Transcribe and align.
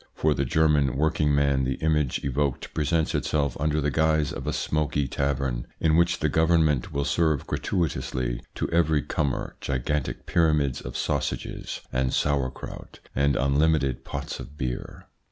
For 0.15 0.33
the 0.33 0.45
German 0.45 0.97
working 0.97 1.35
man 1.35 1.63
the 1.63 1.75
image 1.75 2.25
evoked 2.25 2.73
presents 2.73 3.13
itself 3.13 3.55
under 3.59 3.79
the 3.79 3.91
guise 3.91 4.33
of 4.33 4.47
a 4.47 4.51
smoky 4.51 5.07
tavern 5.07 5.67
in 5.79 5.95
which 5.95 6.17
the 6.21 6.27
Government 6.27 6.91
will 6.91 7.05
serve 7.05 7.45
gratuitously 7.45 8.41
to 8.55 8.67
every 8.71 9.03
comer 9.03 9.57
gigantic 9.61 10.25
pyramids 10.25 10.81
of 10.81 10.97
sausages 10.97 11.81
and 11.93 12.15
sauerkraut 12.15 12.97
and 13.15 13.35
unlimited 13.35 14.03
pots 14.03 14.39
of 14.39 14.57
beer. 14.57 15.05